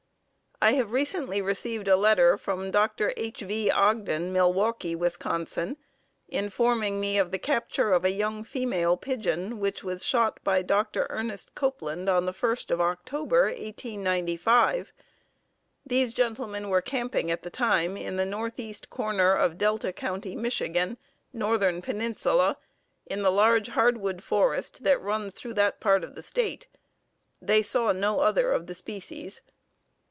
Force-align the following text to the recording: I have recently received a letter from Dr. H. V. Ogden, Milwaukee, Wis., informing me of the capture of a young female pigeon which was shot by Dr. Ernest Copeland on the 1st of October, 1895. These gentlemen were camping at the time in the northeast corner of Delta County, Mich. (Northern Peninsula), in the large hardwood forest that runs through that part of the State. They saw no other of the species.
I 0.63 0.73
have 0.73 0.91
recently 0.91 1.41
received 1.41 1.87
a 1.87 1.95
letter 1.97 2.37
from 2.37 2.69
Dr. 2.69 3.15
H. 3.17 3.39
V. 3.39 3.71
Ogden, 3.71 4.31
Milwaukee, 4.31 4.93
Wis., 4.93 5.17
informing 6.27 6.99
me 6.99 7.17
of 7.17 7.31
the 7.31 7.39
capture 7.39 7.91
of 7.93 8.05
a 8.05 8.11
young 8.11 8.43
female 8.43 8.95
pigeon 8.95 9.59
which 9.59 9.83
was 9.83 10.05
shot 10.05 10.39
by 10.43 10.61
Dr. 10.61 11.07
Ernest 11.09 11.55
Copeland 11.55 12.07
on 12.09 12.27
the 12.27 12.31
1st 12.31 12.69
of 12.69 12.79
October, 12.79 13.45
1895. 13.45 14.93
These 15.83 16.13
gentlemen 16.13 16.69
were 16.69 16.79
camping 16.83 17.31
at 17.31 17.41
the 17.41 17.49
time 17.49 17.97
in 17.97 18.17
the 18.17 18.23
northeast 18.25 18.91
corner 18.91 19.33
of 19.33 19.57
Delta 19.57 19.91
County, 19.91 20.35
Mich. 20.35 20.61
(Northern 21.33 21.81
Peninsula), 21.81 22.57
in 23.07 23.23
the 23.23 23.31
large 23.31 23.69
hardwood 23.69 24.21
forest 24.23 24.83
that 24.83 25.01
runs 25.01 25.33
through 25.33 25.55
that 25.55 25.79
part 25.79 26.03
of 26.03 26.13
the 26.13 26.21
State. 26.21 26.67
They 27.41 27.63
saw 27.63 27.91
no 27.91 28.19
other 28.19 28.51
of 28.51 28.67
the 28.67 28.75
species. 28.75 29.41